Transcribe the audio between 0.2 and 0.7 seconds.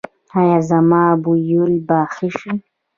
ایا